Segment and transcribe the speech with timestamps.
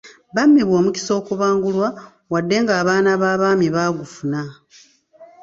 [0.35, 1.87] Bammibwa omukisa okubangulwa
[2.31, 4.41] wadde ng'abaana b'abaami baagufuna.